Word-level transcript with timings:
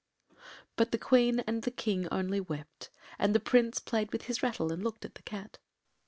”But 0.77 0.91
the 0.91 0.97
Queen 0.97 1.41
and 1.41 1.61
the 1.61 1.69
King 1.69 2.07
only 2.11 2.39
wept, 2.39 2.89
and 3.19 3.35
the 3.35 3.39
Prince 3.39 3.79
played 3.79 4.11
with 4.11 4.23
his 4.23 4.41
rattle 4.41 4.71
and 4.73 4.83
looked 4.83 5.05
at 5.05 5.13
the 5.13 5.21
cat. 5.21 5.59